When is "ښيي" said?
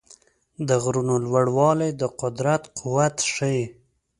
3.33-3.61